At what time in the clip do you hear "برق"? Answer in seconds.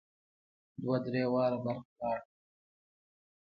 1.63-1.85